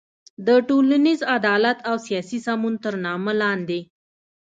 د 0.47 0.49
ټولنیز 0.69 1.19
عدالت 1.35 1.77
او 1.89 1.95
سیاسي 2.07 2.39
سمون 2.45 2.73
تر 2.83 2.93
نامه 3.05 3.33
لاندې 3.41 3.79